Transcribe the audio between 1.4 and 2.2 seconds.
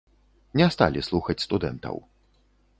студэнтаў.